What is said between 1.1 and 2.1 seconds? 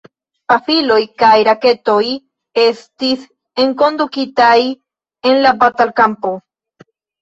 kaj raketoj